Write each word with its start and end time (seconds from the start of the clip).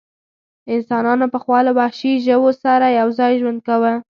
انسانانو 0.73 1.25
پخوا 1.33 1.59
له 1.67 1.71
وحشي 1.79 2.13
ژوو 2.25 2.49
سره 2.63 2.85
یو 2.99 3.07
ځای 3.19 3.31
ژوند 3.41 3.59
کاوه. 3.67 3.93